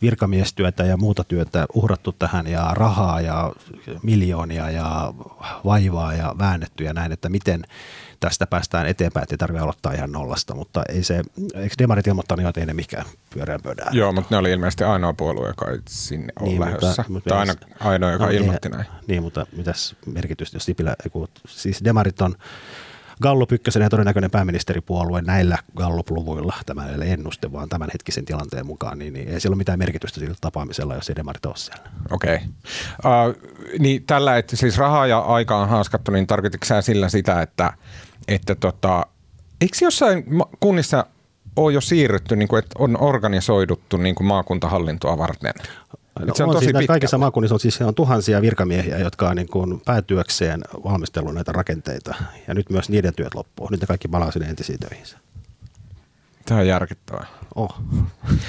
virkamiestyötä 0.02 0.84
ja 0.84 0.98
muuta 0.98 1.24
työtä 1.24 1.66
uhrattu 1.74 2.12
tähän 2.12 2.48
ja 2.48 2.72
rahaa 2.74 3.22
ja 3.22 3.54
miljoonia 4.04 4.70
ja 4.70 5.14
vaivaa 5.66 6.14
ja 6.14 6.36
väännetty 6.40 6.84
ja 6.84 6.94
näin, 6.94 7.12
että 7.12 7.30
miten 7.30 7.64
tästä 8.20 8.48
päästään 8.48 8.88
eteenpäin, 8.88 9.24
että 9.24 9.34
ei 9.34 9.38
tarvitse 9.38 9.64
aloittaa 9.64 9.94
ihan 9.94 10.12
nollasta, 10.12 10.56
mutta 10.56 10.84
ei 10.90 11.04
se, 11.04 11.22
eikö 11.54 11.76
demarit 11.80 12.08
ilmoittanut 12.08 12.44
jo, 12.44 12.50
että 12.50 12.62
ei 12.62 12.66
ne 12.66 12.74
mikään 12.74 13.06
pyöreän 13.34 13.62
pöydän 13.62 13.84
ääreen? 13.84 13.98
Joo, 13.98 14.12
mutta 14.12 14.28
ne 14.36 14.38
oli 14.38 14.52
ilmeisesti 14.52 14.84
ainoa 14.84 15.14
puolue, 15.14 15.48
joka 15.48 15.72
ei 15.72 15.80
sinne 15.90 16.34
ole 16.40 16.50
niin, 16.50 16.62
lähdössä. 16.62 17.06
mutta 17.08 17.30
tai 17.30 17.40
aina, 17.40 17.54
ainoa, 17.80 18.12
joka 18.12 18.26
no, 18.26 18.32
ilmoitti 18.32 18.68
ei- 18.68 18.78
näin. 18.78 18.86
Niin, 19.08 19.24
mutta 19.24 19.46
mitäs 19.56 19.96
merkitystä, 20.06 20.56
jos 20.56 20.66
Sipilä, 20.66 20.96
siis 21.48 21.84
demarit 21.84 22.22
on 22.22 22.36
Gallup 23.22 23.52
ykkösen 23.52 23.82
ja 23.82 23.90
todennäköinen 23.90 24.32
pääministeripuolue 24.32 25.22
näillä 25.22 25.58
Gallup-luvuilla, 25.76 26.54
tämä 26.66 26.88
ei 26.88 26.96
ole 26.96 27.06
ennuste, 27.06 27.52
vaan 27.52 27.70
tämänhetkisen 27.70 28.26
tilanteen 28.26 28.66
mukaan, 28.66 29.00
niin, 29.00 29.14
niin 29.14 29.28
ei 29.30 29.40
sillä 29.40 29.54
ole 29.54 29.58
mitään 29.58 29.80
merkitystä 29.80 30.20
sillä 30.20 30.36
tapaamisella, 30.42 30.96
jos 30.96 31.10
ei 31.10 31.16
demarit 31.16 31.46
ole 31.46 31.58
siellä. 31.58 31.90
Okei. 32.12 32.36
Okay. 32.36 33.30
Uh, 33.30 33.36
niin 33.80 34.04
tällä, 34.04 34.38
että 34.38 34.56
siis 34.56 34.78
rahaa 34.78 35.08
ja 35.08 35.20
aikaa 35.20 35.62
on 35.62 35.70
haaskattu, 35.70 36.12
niin 36.12 36.28
tarkoititko 36.28 36.68
sillä 36.82 37.10
sitä, 37.10 37.42
että, 37.42 37.74
että 38.28 38.56
tota, 38.56 39.06
eikö 39.62 39.78
jossain 39.82 40.26
kunnissa 40.60 41.06
ole 41.56 41.74
jo 41.74 41.82
siirrytty, 41.82 42.36
niin 42.36 42.48
kuin, 42.48 42.60
että 42.60 42.76
on 42.80 43.02
organisoiduttu 43.02 43.98
niin 43.98 44.16
kuin 44.16 44.28
maakuntahallintoa 44.28 45.18
varten? 45.18 45.54
No, 46.26 46.36
se 46.36 46.44
on, 46.44 46.50
on 46.50 46.56
tosi 46.56 46.66
siis 46.66 46.88
kaikissa 46.88 47.18
maakunnissa 47.18 47.56
on, 47.56 47.60
siis 47.60 47.82
on 47.82 47.96
tuhansia 47.96 48.42
virkamiehiä, 48.42 48.98
jotka 48.98 49.30
on 49.30 49.36
niin 49.36 49.50
kuin 49.50 49.82
päätyökseen 49.86 50.62
valmistellut 50.84 51.34
näitä 51.34 51.52
rakenteita, 51.52 52.16
ja 52.48 52.54
nyt 52.54 52.70
myös 52.70 52.90
niiden 52.90 53.14
työt 53.14 53.36
loppuu. 53.36 53.68
Nyt 53.72 53.82
ne 53.82 53.88
kaikki 53.88 54.08
palaa 54.08 54.32
sinne 54.32 54.50
entisiin 54.50 54.80
töihinsä. 54.80 55.18
Tämä 56.46 56.60
on 56.60 56.68
järkyttävää. 56.68 57.26
Oh. 57.56 57.82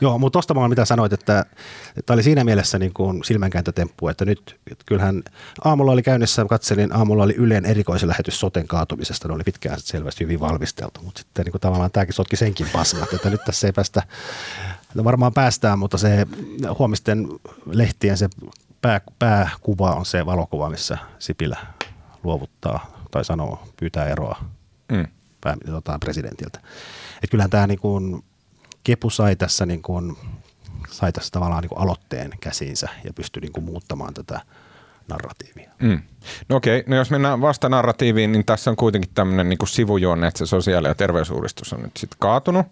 Joo, 0.00 0.18
mutta 0.18 0.32
tuosta 0.32 0.54
vaan 0.54 0.70
mitä 0.70 0.84
sanoit, 0.84 1.12
että 1.12 1.46
tämä 2.06 2.14
oli 2.14 2.22
siinä 2.22 2.44
mielessä 2.44 2.78
niin 2.78 2.92
kuin 2.94 3.24
silmänkääntötemppu, 3.24 4.08
että 4.08 4.24
nyt 4.24 4.60
että 4.70 4.84
kyllähän 4.86 5.22
aamulla 5.64 5.92
oli 5.92 6.02
käynnissä, 6.02 6.44
katselin, 6.48 6.96
aamulla 6.96 7.22
oli 7.22 7.34
Ylen 7.34 7.64
erikoisen 7.64 8.08
lähetys 8.08 8.40
soten 8.40 8.68
kaatumisesta, 8.68 9.28
ne 9.28 9.34
oli 9.34 9.42
pitkään 9.44 9.80
selvästi 9.80 10.24
hyvin 10.24 10.40
valmisteltu, 10.40 11.00
mutta 11.02 11.18
sitten 11.18 11.44
niin 11.44 11.52
kuin 11.52 11.60
tavallaan 11.60 11.90
tämäkin 11.90 12.14
sotki 12.14 12.36
senkin 12.36 12.66
pasmat, 12.72 13.12
että 13.12 13.30
nyt 13.30 13.40
tässä 13.46 13.66
ei 13.66 13.72
päästä 13.72 14.02
varmaan 15.04 15.32
päästään, 15.32 15.78
mutta 15.78 15.98
se 15.98 16.26
huomisten 16.78 17.28
lehtien 17.66 18.18
se 18.18 18.28
pää, 18.82 19.00
pääkuva 19.18 19.90
on 19.94 20.06
se 20.06 20.26
valokuva, 20.26 20.70
missä 20.70 20.98
Sipilä 21.18 21.58
luovuttaa 22.22 22.96
tai 23.10 23.24
sanoo, 23.24 23.62
pyytää 23.80 24.08
eroa 24.08 24.44
mm. 24.92 25.06
pää, 25.40 25.56
tota, 25.66 25.98
presidentiltä. 25.98 26.60
Et 27.22 27.30
kyllähän 27.30 27.50
tämä 27.50 27.66
niin 27.66 27.78
kuin, 27.78 28.24
Kepu 28.84 29.10
sai 29.10 29.36
tässä, 29.36 29.66
niin 29.66 29.82
kuin, 29.82 30.16
sai 30.90 31.12
tässä 31.12 31.30
tavallaan 31.32 31.62
niin 31.62 31.68
kuin 31.68 31.78
aloitteen 31.78 32.30
käsiinsä 32.40 32.88
ja 33.04 33.12
pystyi 33.12 33.40
niin 33.40 33.52
kuin, 33.52 33.64
muuttamaan 33.64 34.14
tätä 34.14 34.40
narratiivia. 35.08 35.70
Mm. 35.82 36.00
No 36.48 36.56
okei, 36.56 36.84
no 36.86 36.96
jos 36.96 37.10
mennään 37.10 37.40
vasta 37.40 37.68
narratiiviin, 37.68 38.32
niin 38.32 38.44
tässä 38.44 38.70
on 38.70 38.76
kuitenkin 38.76 39.10
tämmöinen 39.14 39.48
niin 39.48 39.58
sivujuonne, 39.68 40.26
että 40.26 40.38
se 40.38 40.46
sosiaali- 40.46 40.88
ja 40.88 40.94
terveysuudistus 40.94 41.72
on 41.72 41.82
nyt 41.82 41.96
sitten 41.96 42.18
kaatunut. 42.18 42.66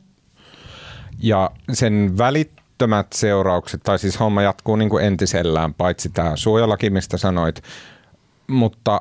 Ja 1.18 1.50
sen 1.72 2.18
välittömät 2.18 3.06
seuraukset, 3.12 3.82
tai 3.82 3.98
siis 3.98 4.20
homma 4.20 4.42
jatkuu 4.42 4.76
niin 4.76 4.90
kuin 4.90 5.04
entisellään, 5.04 5.74
paitsi 5.74 6.08
tämä 6.08 6.36
suojalaki, 6.36 6.90
mistä 6.90 7.16
sanoit, 7.16 7.62
mutta 8.46 9.00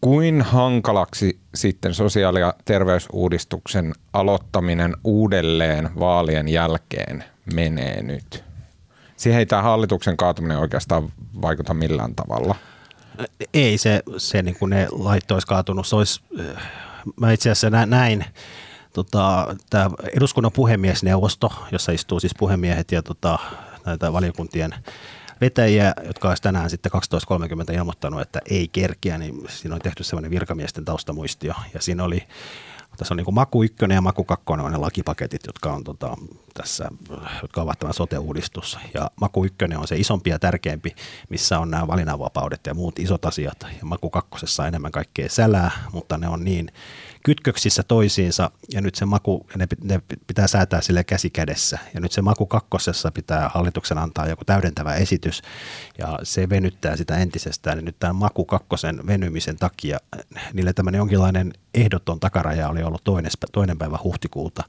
kuin 0.00 0.42
hankalaksi 0.42 1.38
sitten 1.54 1.94
sosiaali- 1.94 2.40
ja 2.40 2.54
terveysuudistuksen 2.64 3.92
aloittaminen 4.12 4.96
uudelleen 5.04 5.90
vaalien 5.98 6.48
jälkeen 6.48 7.24
menee 7.54 8.02
nyt? 8.02 8.44
Siihen 9.16 9.38
ei 9.38 9.46
tämä 9.46 9.62
hallituksen 9.62 10.16
kaatuminen 10.16 10.58
oikeastaan 10.58 11.12
vaikuta 11.42 11.74
millään 11.74 12.14
tavalla. 12.14 12.54
Ei 13.54 13.78
se, 13.78 14.02
se 14.16 14.42
niin 14.42 14.56
kuin 14.58 14.70
ne 14.70 14.86
lait 14.90 15.30
olisi 15.30 15.46
kaatunut. 15.46 15.86
Se 15.86 15.96
olisi, 15.96 16.20
mä 17.20 17.32
itse 17.32 17.50
asiassa 17.50 17.86
näin, 17.86 18.24
tota, 18.92 19.56
tämä 19.70 19.90
eduskunnan 20.16 20.52
puhemiesneuvosto, 20.52 21.52
jossa 21.72 21.92
istuu 21.92 22.20
siis 22.20 22.34
puhemiehet 22.38 22.92
ja 22.92 23.02
tota, 23.02 23.38
näitä 23.86 24.12
valiokuntien 24.12 24.74
vetäjiä, 25.40 25.94
jotka 26.06 26.28
olisi 26.28 26.42
tänään 26.42 26.70
sitten 26.70 26.92
12.30 27.68 27.74
ilmoittanut, 27.74 28.20
että 28.20 28.38
ei 28.50 28.68
kerkiä, 28.68 29.18
niin 29.18 29.42
siinä 29.48 29.74
on 29.74 29.80
tehty 29.80 30.04
sellainen 30.04 30.30
virkamiesten 30.30 30.84
taustamuistio 30.84 31.54
ja 31.74 31.80
siinä 31.80 32.04
oli 32.04 32.26
tässä 33.00 33.14
on 33.14 33.16
niin 33.16 33.34
maku 33.34 33.64
ykkönen 33.64 33.94
ja 33.94 34.00
maku 34.00 34.24
kakkonen 34.24 34.66
on 34.66 34.72
ne 34.72 34.78
lakipaketit, 34.78 35.40
jotka, 35.46 35.72
on 35.72 35.84
tota, 35.84 36.16
tässä, 36.54 36.90
jotka 37.42 37.62
ovat 37.62 37.78
tämä 37.78 37.92
sote-uudistus. 37.92 38.78
Ja 38.94 39.10
maku 39.20 39.44
ykkönen 39.44 39.78
on 39.78 39.88
se 39.88 39.96
isompi 39.96 40.30
ja 40.30 40.38
tärkeämpi, 40.38 40.94
missä 41.28 41.58
on 41.58 41.70
nämä 41.70 41.86
valinnanvapaudet 41.86 42.60
ja 42.66 42.74
muut 42.74 42.98
isot 42.98 43.24
asiat. 43.24 43.56
Ja 43.62 43.84
maku 43.84 44.10
kakkosessa 44.10 44.62
on 44.62 44.68
enemmän 44.68 44.92
kaikkea 44.92 45.28
sälää, 45.28 45.70
mutta 45.92 46.18
ne 46.18 46.28
on 46.28 46.44
niin 46.44 46.72
kytköksissä 47.24 47.82
toisiinsa 47.82 48.50
ja 48.72 48.80
nyt 48.80 48.94
se 48.94 49.04
maku, 49.04 49.46
ne, 49.56 49.66
ne 49.82 50.02
pitää 50.26 50.46
säätää 50.46 50.80
sille 50.80 51.04
käsi 51.04 51.30
kädessä. 51.30 51.78
Ja 51.94 52.00
nyt 52.00 52.12
se 52.12 52.22
maku 52.22 52.46
kakkosessa 52.46 53.10
pitää 53.10 53.50
hallituksen 53.54 53.98
antaa 53.98 54.28
joku 54.28 54.44
täydentävä 54.44 54.94
esitys 54.94 55.42
ja 55.98 56.18
se 56.22 56.48
venyttää 56.48 56.96
sitä 56.96 57.16
entisestään. 57.16 57.78
Ja 57.78 57.82
nyt 57.82 57.96
tämän 57.98 58.16
maku 58.16 58.44
kakkosen 58.44 59.06
venymisen 59.06 59.56
takia 59.56 59.98
niille 60.52 60.72
tämmöinen 60.72 60.98
jonkinlainen 60.98 61.52
ehdoton 61.74 62.20
takaraja 62.20 62.68
oli 62.68 62.82
ollut 62.82 63.04
toinen, 63.04 63.30
toinen 63.52 63.78
päivä 63.78 63.98
huhtikuuta, 64.04 64.64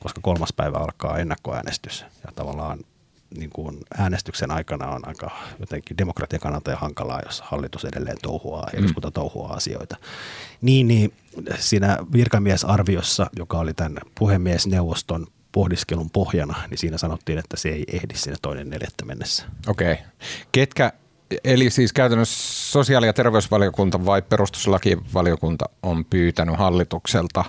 koska 0.00 0.20
kolmas 0.20 0.52
päivä 0.52 0.78
alkaa 0.78 1.18
ennakkoäänestys. 1.18 2.04
Ja 2.24 2.32
tavallaan 2.34 2.78
niin 3.36 3.50
kuin 3.50 3.78
äänestyksen 3.98 4.50
aikana 4.50 4.88
on 4.88 5.08
aika 5.08 5.30
jotenkin 5.60 5.98
demokratian 5.98 6.40
kannalta 6.40 6.70
ja 6.70 6.76
hankalaa, 6.76 7.20
jos 7.26 7.40
hallitus 7.40 7.84
edelleen 7.84 8.16
touhuaa, 8.22 8.70
mm. 8.72 8.78
eduskunta 8.78 9.10
touhuaa 9.10 9.52
asioita. 9.52 9.96
Niin, 10.60 10.88
niin 10.88 11.12
siinä 11.58 11.98
virkamiesarviossa, 12.12 13.30
joka 13.36 13.58
oli 13.58 13.74
tämän 13.74 13.98
puhemiesneuvoston 14.18 15.26
pohdiskelun 15.52 16.10
pohjana, 16.10 16.54
niin 16.70 16.78
siinä 16.78 16.98
sanottiin, 16.98 17.38
että 17.38 17.56
se 17.56 17.68
ei 17.68 17.84
ehdi 17.92 18.14
sinne 18.14 18.36
toinen 18.42 18.70
neljättä 18.70 19.04
mennessä. 19.04 19.44
Okei. 19.66 19.92
Okay. 19.92 20.04
Ketkä, 20.52 20.92
eli 21.44 21.70
siis 21.70 21.92
käytännössä 21.92 22.70
sosiaali- 22.72 23.06
ja 23.06 23.12
terveysvaliokunta 23.12 24.04
vai 24.06 24.22
perustuslakivaliokunta 24.22 25.64
on 25.82 26.04
pyytänyt 26.04 26.58
hallitukselta 26.58 27.44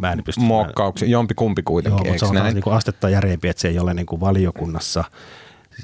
mä 0.00 0.12
en 0.12 0.24
pysty 0.24 0.40
muokkauksia, 0.40 1.08
jompi 1.08 1.34
kumpi 1.34 1.62
kuitenkin, 1.62 2.04
Joo, 2.04 2.12
mutta 2.12 2.18
se 2.18 2.26
on 2.26 2.34
näin? 2.34 2.54
Niin 2.54 2.62
kuin 2.62 2.76
astetta 2.76 3.08
järeempi, 3.08 3.48
että 3.48 3.60
se 3.60 3.68
ei 3.68 3.78
ole 3.78 3.94
niin 3.94 4.06
kuin 4.06 4.20
valiokunnassa– 4.20 5.04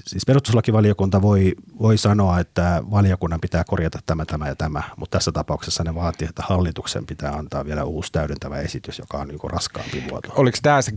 siis 0.06 0.26
perustuslakivaliokunta 0.26 1.22
voi, 1.22 1.54
voi 1.80 1.98
sanoa, 1.98 2.40
että 2.40 2.82
valiokunnan 2.90 3.40
pitää 3.40 3.64
korjata 3.64 3.98
tämä, 4.06 4.24
tämä 4.24 4.48
ja 4.48 4.56
tämä, 4.56 4.82
mutta 4.96 5.18
tässä 5.18 5.32
tapauksessa 5.32 5.84
ne 5.84 5.94
vaatii, 5.94 6.28
että 6.28 6.42
hallituksen 6.46 7.06
pitää 7.06 7.32
antaa 7.32 7.64
vielä 7.64 7.84
uusi 7.84 8.12
täydentävä 8.12 8.58
esitys, 8.58 8.98
joka 8.98 9.18
on 9.18 9.28
niin 9.28 9.38
raskaampi 9.44 10.04
muoto. 10.10 10.28
Oliko 10.36 10.58
tämä 10.62 10.82
se, 10.82 10.92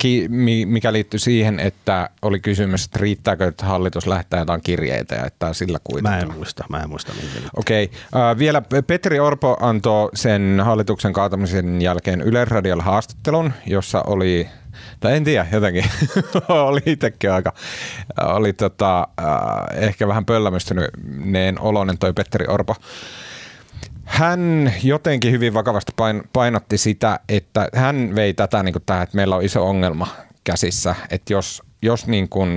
mikä 0.66 0.94
liittyy 0.94 1.20
siihen, 1.20 1.60
että 1.60 2.10
oli 2.22 2.40
kysymys, 2.40 2.86
että 2.86 3.00
riittääkö, 3.00 3.48
että 3.48 3.66
hallitus 3.66 4.08
lähettää 4.08 4.40
jotain 4.40 4.62
kirjeitä 4.62 5.16
ja 5.16 5.26
että 5.26 5.54
sillä 5.54 5.80
kuitenkin? 5.84 6.28
Mä 6.28 6.34
en 6.34 6.38
muista, 6.38 6.64
mä 6.70 6.80
en 6.80 6.90
muista. 6.90 7.14
Okei, 7.56 7.92
okay. 8.14 8.38
vielä 8.38 8.62
Petri 8.88 9.20
Orpo 9.20 9.58
antoi 9.60 10.10
sen 10.14 10.62
hallituksen 10.64 11.14
kaatamisen 11.14 11.82
jälkeen 11.82 12.22
Yleisradiolla 12.22 12.84
haastattelun, 12.84 13.54
jossa 13.66 14.02
oli 14.02 14.50
tai 15.00 15.18
en 15.18 15.24
tiedä, 15.24 15.48
jotenkin 15.52 15.86
oli 16.50 16.82
itsekin 16.86 17.32
aika, 17.32 17.54
oli 18.24 18.54
tota, 18.54 19.08
äh, 19.20 19.84
ehkä 19.84 20.08
vähän 20.08 20.26
pöllämystyneen 20.26 21.60
oloinen 21.60 21.98
toi 21.98 22.14
Petteri 22.14 22.46
Orpo. 22.48 22.76
Hän 24.06 24.74
jotenkin 24.84 25.32
hyvin 25.32 25.54
vakavasti 25.54 25.94
painotti 26.34 26.78
sitä, 26.78 27.20
että 27.30 27.68
hän 27.76 28.16
vei 28.16 28.34
tätä 28.34 28.64
niin 28.64 28.76
tähän, 28.86 29.04
että 29.04 29.16
meillä 29.16 29.36
on 29.36 29.44
iso 29.44 29.70
ongelma 29.70 30.08
käsissä, 30.44 30.96
että 31.10 31.34
jos, 31.34 31.64
jos 31.82 32.08
niin 32.08 32.30
kuin 32.30 32.50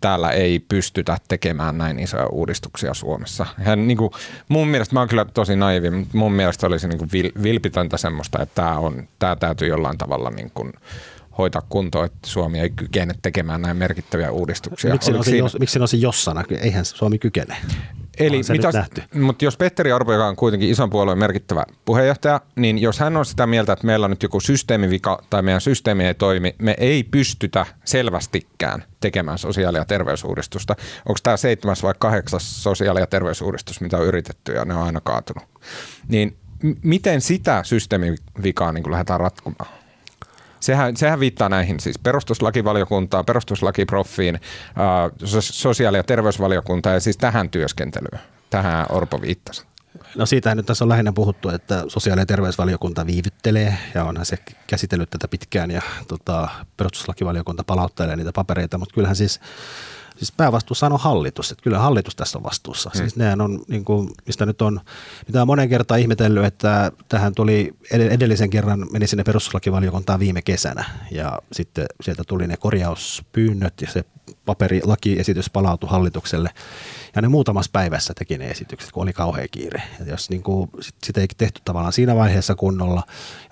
täällä 0.00 0.30
ei 0.30 0.58
pystytä 0.58 1.16
tekemään 1.28 1.78
näin 1.78 1.98
isoja 1.98 2.26
uudistuksia 2.26 2.94
Suomessa. 2.94 3.46
Hän, 3.56 3.88
niin 3.88 3.98
kuin, 3.98 4.10
mun 4.48 4.68
mielestä, 4.68 4.94
mä 4.94 5.00
oon 5.00 5.08
kyllä 5.08 5.24
tosi 5.24 5.56
naivi, 5.56 5.90
mutta 5.90 6.16
mun 6.16 6.32
mielestä 6.32 6.66
olisi 6.66 6.88
niin 6.88 6.98
kuin 6.98 7.10
vilpitöntä 7.42 7.96
semmoista, 7.96 8.42
että 8.42 8.54
tämä, 8.54 8.78
on, 8.78 9.08
tämä 9.18 9.36
täytyy 9.36 9.68
jollain 9.68 9.98
tavalla 9.98 10.30
niin 10.30 10.50
kuin 10.54 10.72
hoitaa 11.40 11.62
kuntoon, 11.68 12.06
että 12.06 12.18
Suomi 12.26 12.60
ei 12.60 12.70
kykene 12.70 13.14
tekemään 13.22 13.62
näin 13.62 13.76
merkittäviä 13.76 14.30
uudistuksia. 14.30 14.92
Miksi 14.92 15.12
on, 15.12 15.24
siinä... 15.24 15.38
jos, 15.38 15.56
miksi 15.60 15.78
on 15.78 15.88
se 15.88 15.96
jossana? 15.96 16.44
Eihän 16.60 16.84
Suomi 16.84 17.18
kykene. 17.18 17.56
Eli 18.18 18.40
mitä, 18.48 18.86
mutta 19.14 19.44
jos 19.44 19.56
Petteri 19.56 19.92
Orpo, 19.92 20.12
joka 20.12 20.26
on 20.26 20.36
kuitenkin 20.36 20.70
ison 20.70 20.90
puolueen 20.90 21.18
merkittävä 21.18 21.64
puheenjohtaja, 21.84 22.40
niin 22.56 22.78
jos 22.78 22.98
hän 22.98 23.16
on 23.16 23.26
sitä 23.26 23.46
mieltä, 23.46 23.72
että 23.72 23.86
meillä 23.86 24.04
on 24.04 24.10
nyt 24.10 24.22
joku 24.22 24.40
systeemivika 24.40 25.22
tai 25.30 25.42
meidän 25.42 25.60
systeemi 25.60 26.04
ei 26.04 26.14
toimi, 26.14 26.54
me 26.58 26.74
ei 26.78 27.04
pystytä 27.04 27.66
selvästikään 27.84 28.84
tekemään 29.00 29.38
sosiaali- 29.38 29.78
ja 29.78 29.84
terveysuudistusta. 29.84 30.76
Onko 31.08 31.18
tämä 31.22 31.36
seitsemäs 31.36 31.82
vai 31.82 31.94
kahdeksas 31.98 32.62
sosiaali- 32.62 33.00
ja 33.00 33.06
terveysuudistus, 33.06 33.80
mitä 33.80 33.98
on 33.98 34.06
yritetty 34.06 34.52
ja 34.52 34.64
ne 34.64 34.74
on 34.74 34.82
aina 34.82 35.00
kaatunut. 35.00 35.44
Niin 36.08 36.36
miten 36.82 37.20
sitä 37.20 37.60
systeemivikaa 37.64 38.72
niin 38.72 38.90
lähdetään 38.90 39.20
ratkomaan? 39.20 39.79
Sehän, 40.60 40.96
sehän 40.96 41.20
viittaa 41.20 41.48
näihin 41.48 41.80
siis 41.80 41.98
perustuslakivaliokuntaan, 41.98 43.24
perustuslakiproffiin, 43.24 44.40
sosiaali- 45.40 45.96
ja 45.96 46.02
terveysvaliokuntaan 46.02 46.94
ja 46.94 47.00
siis 47.00 47.16
tähän 47.16 47.50
työskentelyyn. 47.50 48.20
Tähän 48.50 48.86
Orpo 48.88 49.20
viittasi. 49.20 49.70
No 50.16 50.26
siitä 50.26 50.54
nyt 50.54 50.66
tässä 50.66 50.84
on 50.84 50.88
lähinnä 50.88 51.12
puhuttu, 51.12 51.48
että 51.48 51.84
sosiaali- 51.88 52.20
ja 52.20 52.26
terveysvaliokunta 52.26 53.06
viivyttelee 53.06 53.78
ja 53.94 54.04
onhan 54.04 54.26
se 54.26 54.36
käsitellyt 54.66 55.10
tätä 55.10 55.28
pitkään 55.28 55.70
ja 55.70 55.82
tota, 56.08 56.48
perustuslakivaliokunta 56.76 57.64
palauttelee 57.64 58.16
niitä 58.16 58.32
papereita, 58.34 58.78
mutta 58.78 58.94
kyllähän 58.94 59.16
siis 59.16 59.40
siis 60.20 60.32
päävastuussa 60.32 60.86
on 60.86 61.00
hallitus, 61.00 61.50
että 61.50 61.62
kyllä 61.62 61.78
hallitus 61.78 62.16
tässä 62.16 62.38
on 62.38 62.44
vastuussa. 62.44 62.90
Hmm. 62.94 62.98
Siis 62.98 63.16
nehän 63.16 63.40
on, 63.40 63.62
niin 63.68 63.84
kuin, 63.84 64.10
mistä 64.26 64.46
nyt 64.46 64.62
on, 64.62 64.80
mitä 65.26 65.40
on 65.40 65.46
monen 65.46 65.68
kertaan 65.68 66.00
ihmetellyt, 66.00 66.44
että 66.44 66.92
tähän 67.08 67.34
tuli 67.34 67.74
edellisen 67.90 68.50
kerran, 68.50 68.86
meni 68.92 69.06
sinne 69.06 69.24
perustuslakivaliokuntaan 69.24 70.20
viime 70.20 70.42
kesänä 70.42 70.84
ja 71.10 71.38
sitten 71.52 71.86
sieltä 72.00 72.22
tuli 72.26 72.46
ne 72.46 72.56
korjauspyynnöt 72.56 73.80
ja 73.80 73.90
se 73.90 74.04
paperi, 74.44 74.80
lakiesitys 74.84 75.50
palautui 75.50 75.90
hallitukselle. 75.90 76.50
Ja 77.16 77.22
ne 77.22 77.28
muutamassa 77.28 77.70
päivässä 77.72 78.14
teki 78.14 78.38
ne 78.38 78.50
esitykset, 78.50 78.92
kun 78.92 79.02
oli 79.02 79.12
kauhea 79.12 79.46
kiire. 79.50 79.82
Ja 79.98 80.06
jos 80.06 80.30
niin 80.30 80.42
kuin, 80.42 80.70
sit, 80.80 80.94
sitä 81.04 81.20
ei 81.20 81.28
tehty 81.36 81.60
tavallaan 81.64 81.92
siinä 81.92 82.16
vaiheessa 82.16 82.54
kunnolla, 82.54 83.02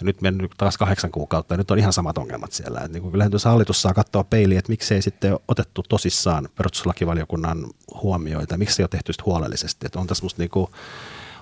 ja 0.01 0.05
nyt 0.05 0.23
mennyt 0.23 0.51
taas 0.59 0.79
kahdeksan 0.79 1.11
kuukautta, 1.11 1.55
ja 1.55 1.59
nyt 1.59 1.71
on 1.71 1.79
ihan 1.79 1.93
samat 1.93 2.19
ongelmat 2.19 2.53
siellä. 2.53 2.81
Et 2.81 2.93
niin 2.93 3.03
kuin, 3.03 3.13
kyllähän 3.13 3.31
tuossa 3.31 3.51
hallitus 3.51 3.83
saa 3.83 3.95
katsoa 3.95 4.25
peiliin, 4.25 4.59
että 4.59 4.73
miksei 4.73 5.03
sitten 5.03 5.39
otettu 5.49 5.83
tosissaan 5.89 6.49
perustuslakivaliokunnan 6.59 7.67
huomioita, 8.03 8.57
miksi 8.57 8.83
ei 8.83 8.85
ole 8.85 8.89
tehty 8.89 9.13
huolellisesti. 9.27 9.87
Että 9.87 10.01
on 10.01 10.07
tässä 10.07 10.25
musta 10.25 10.43
niin 10.43 10.51
kuin, 10.51 10.67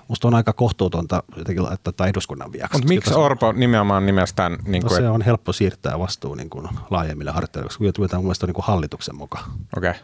Musta 0.07 0.27
on 0.27 0.35
aika 0.35 0.53
kohtuutonta 0.53 1.23
jotenkin 1.37 1.63
laittaa 1.63 1.93
tätä 1.93 2.09
eduskunnan 2.09 2.51
viaksi. 2.51 2.77
Mutta 2.77 2.87
miksi 2.87 3.13
Orpo 3.13 3.51
nimenomaan 3.51 4.05
nimestään? 4.05 4.57
Niin 4.65 4.83
no 4.83 4.89
kuin, 4.89 5.01
se 5.01 5.09
on 5.09 5.21
helppo 5.21 5.53
siirtää 5.53 5.99
vastuu 5.99 6.35
niin 6.35 6.49
kuin 6.49 6.67
laajemmille 6.89 7.31
harjoitteille, 7.31 7.67
koska 7.67 8.07
tämä 8.07 8.17
mun 8.19 8.25
mielestä 8.25 8.45
on 8.45 8.47
niin 8.47 8.53
kuin 8.53 8.65
hallituksen 8.65 9.15
mukaan. 9.15 9.51
Okei. 9.77 9.89
Okay. 9.89 10.01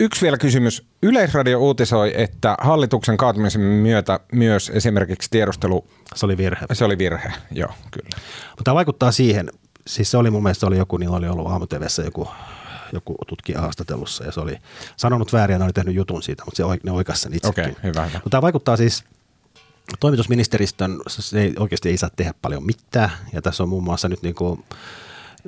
Yksi 0.00 0.22
vielä 0.22 0.38
kysymys. 0.38 0.86
Yleisradio 1.02 1.58
uutisoi, 1.58 2.12
että 2.16 2.56
hallituksen 2.60 3.16
kaatumisen 3.16 3.60
myötä 3.60 4.20
myös 4.32 4.70
esimerkiksi 4.74 5.30
tiedustelu... 5.30 5.84
Se 6.14 6.26
oli 6.26 6.36
virhe. 6.36 6.66
Se 6.72 6.84
oli 6.84 6.98
virhe, 6.98 7.32
joo, 7.50 7.70
kyllä. 7.90 8.08
Mutta 8.50 8.64
tämä 8.64 8.74
vaikuttaa 8.74 9.12
siihen, 9.12 9.50
siis 9.86 10.10
se 10.10 10.16
oli 10.16 10.30
mun 10.30 10.42
mielestä 10.42 10.60
se 10.60 10.66
oli 10.66 10.78
joku, 10.78 10.96
niillä 10.96 11.16
oli 11.16 11.28
ollut 11.28 11.46
aamu 11.46 11.66
joku, 12.04 12.28
joku 12.92 13.16
tutkija 13.26 13.60
haastattelussa 13.60 14.24
ja 14.24 14.32
se 14.32 14.40
oli 14.40 14.56
sanonut 14.96 15.32
väärin 15.32 15.54
ja 15.54 15.58
ne 15.58 15.64
oli 15.64 15.72
tehnyt 15.72 15.94
jutun 15.94 16.22
siitä, 16.22 16.44
mutta 16.44 16.56
se, 16.56 16.62
ne 16.82 16.92
oikasi 16.92 17.22
sen 17.22 17.34
itsekin. 17.34 17.64
Okei, 17.64 17.76
hyvä, 17.82 18.06
hyvä. 18.06 18.14
Mutta 18.14 18.30
tämä 18.30 18.42
vaikuttaa 18.42 18.76
siis 18.76 19.04
toimitusministeristön, 20.00 21.00
se 21.06 21.40
ei, 21.40 21.54
oikeasti 21.58 21.88
ei 21.88 21.96
saa 21.96 22.10
tehdä 22.16 22.34
paljon 22.42 22.66
mitään 22.66 23.10
ja 23.32 23.42
tässä 23.42 23.62
on 23.62 23.68
muun 23.68 23.84
muassa 23.84 24.08
nyt 24.08 24.22
niin 24.22 24.34
kuin, 24.34 24.64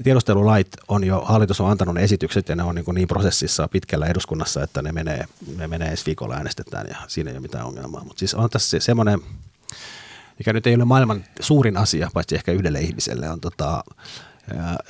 tiedustelulait 0.03 0.69
on 0.89 1.05
jo, 1.05 1.21
hallitus 1.21 1.61
on 1.61 1.71
antanut 1.71 1.95
ne 1.95 2.03
esitykset 2.03 2.49
ja 2.49 2.57
ne 2.57 2.63
on 2.63 2.75
niin, 2.75 2.85
niin 2.95 3.09
prosessissa 3.09 3.69
pitkällä 3.69 4.07
eduskunnassa, 4.07 4.63
että 4.63 4.83
ne 4.83 4.93
menee, 4.93 5.25
ne 5.57 5.69
menee 5.69 5.89
ensi 5.89 6.07
viikolla 6.07 6.35
äänestetään 6.35 6.87
ja 6.91 6.97
siinä 7.07 7.31
ei 7.31 7.37
ole 7.37 7.43
mitään 7.43 7.67
ongelmaa. 7.67 8.05
Mutta 8.05 8.19
siis 8.19 8.35
on 8.35 8.51
tässä 8.51 8.81
semmoinen, 8.81 9.21
mikä 10.39 10.53
nyt 10.53 10.67
ei 10.67 10.75
ole 10.75 10.85
maailman 10.85 11.25
suurin 11.41 11.77
asia, 11.77 12.11
paitsi 12.15 12.35
ehkä 12.35 12.53
yhdelle 12.53 12.81
ihmiselle, 12.81 13.31
on 13.31 13.41
tota, 13.41 13.85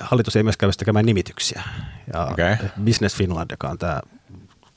hallitus 0.00 0.36
ei 0.36 0.42
myöskään 0.42 0.68
pysty 0.68 0.78
tekemään 0.78 1.06
nimityksiä. 1.06 1.62
Ja 2.12 2.24
okay. 2.24 2.56
Business 2.84 3.16
Finland, 3.16 3.50
joka 3.50 3.68
on 3.68 3.78
tämä 3.78 4.00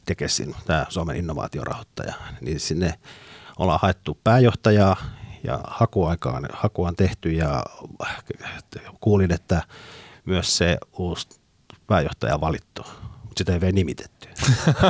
Tekesin, 0.05 0.55
tämä 0.65 0.85
Suomen 0.89 1.15
innovaatiorahoittaja, 1.15 2.13
niin 2.41 2.59
sinne 2.59 2.93
ollaan 3.57 3.79
haettu 3.81 4.17
pääjohtajaa 4.23 4.95
ja 5.43 5.59
hakuaikaan, 5.67 6.49
haku 6.53 6.83
on 6.83 6.95
tehty 6.95 7.31
ja 7.31 7.63
kuulin, 8.99 9.31
että 9.31 9.63
myös 10.25 10.57
se 10.57 10.77
uusi 10.97 11.27
pääjohtaja 11.87 12.41
valittu, 12.41 12.85
mutta 13.01 13.33
sitä 13.37 13.53
ei 13.53 13.61
vielä 13.61 13.71
nimitetty. 13.71 14.29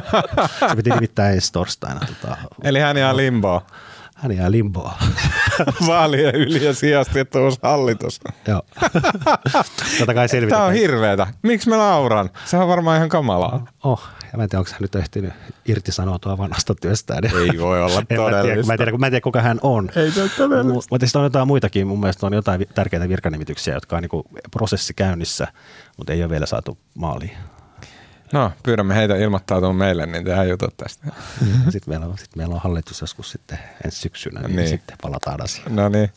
se 0.69 0.75
piti 0.75 0.89
nimittää 0.89 1.31
ensi 1.31 1.53
torstaina. 1.53 1.99
Tota, 1.99 2.37
Eli 2.63 2.79
hän 2.79 2.97
jää 2.97 3.17
limboa. 3.17 3.65
Hän 4.15 4.37
jää 4.37 4.51
limboa. 4.51 4.97
Vaalien 5.87 6.35
yli 6.35 6.65
ja 6.65 6.73
sijasti, 6.73 7.19
että 7.19 7.39
uusi 7.39 7.59
hallitus. 7.63 8.19
Joo. 8.47 8.61
Tätä 9.99 10.13
kai 10.13 10.27
Tämä 10.49 10.65
on 10.65 10.73
hirveetä. 10.73 11.27
Miksi 11.41 11.69
mä 11.69 11.77
nauran? 11.77 12.29
Se 12.45 12.57
on 12.57 12.67
varmaan 12.67 12.97
ihan 12.97 13.09
kamalaa. 13.09 13.65
Oh, 13.83 14.01
ja 14.31 14.37
mä 14.37 14.43
en 14.43 14.49
tiedä, 14.49 14.59
onko 14.59 14.71
hän 14.71 14.81
nyt 14.81 14.95
ehtinyt 14.95 15.33
irtisanoutua 15.65 16.37
vanhasta 16.37 16.75
työstään. 16.75 17.25
Ei 17.25 17.59
voi 17.59 17.81
olla 17.81 18.01
todellista. 18.15 18.67
Mä 18.67 18.73
en 18.73 18.77
tiedä, 18.77 18.97
mä 18.97 19.05
en 19.05 19.11
tiedä 19.11 19.23
kuka 19.23 19.41
hän 19.41 19.59
on. 19.61 19.89
Ei 19.95 20.11
se 20.11 20.21
ole 20.21 20.29
todellista. 20.37 20.87
Mutta 20.91 21.07
sitten 21.07 21.19
on 21.19 21.25
jotain 21.25 21.47
muitakin. 21.47 21.87
Mun 21.87 21.99
mielestä 21.99 22.25
on 22.25 22.33
jotain 22.33 22.65
tärkeitä 22.75 23.09
virkanimityksiä, 23.09 23.73
jotka 23.73 23.97
on 23.97 24.03
niin 24.03 24.41
prosessi 24.51 24.93
käynnissä, 24.93 25.47
mutta 25.97 26.13
ei 26.13 26.23
ole 26.23 26.29
vielä 26.29 26.45
saatu 26.45 26.77
maaliin. 26.95 27.37
No, 28.33 28.51
pyydämme 28.63 28.95
heitä 28.95 29.15
ilmoittautumaan 29.15 29.75
meille, 29.75 30.05
niin 30.05 30.25
tehdään 30.25 30.49
jutut 30.49 30.77
tästä. 30.77 31.07
sitten, 31.69 31.81
meillä 31.87 32.05
on, 32.05 32.17
sitten 32.17 32.39
meillä 32.39 32.55
on 32.55 32.61
hallitus 32.61 33.01
joskus 33.01 33.31
sitten 33.31 33.59
ensi 33.85 33.99
syksynä, 33.99 34.41
niin, 34.41 34.55
niin. 34.55 34.69
sitten 34.69 34.97
palataan 35.01 35.43
asiaan. 35.43 35.75
No 35.75 35.89
niin. 35.89 36.09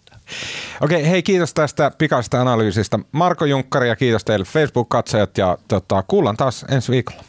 Okei, 0.80 1.10
hei 1.10 1.22
kiitos 1.22 1.54
tästä 1.54 1.92
pikaisesta 1.98 2.40
analyysistä. 2.40 2.98
Marko 3.12 3.44
Junkkari 3.44 3.88
ja 3.88 3.96
kiitos 3.96 4.24
teille 4.24 4.44
Facebook-katsojat 4.44 5.38
ja 5.38 5.58
tota, 5.68 6.04
kuullaan 6.08 6.36
taas 6.36 6.64
ensi 6.68 6.92
viikolla. 6.92 7.24